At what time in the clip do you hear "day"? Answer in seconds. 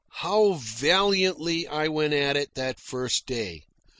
3.27-3.65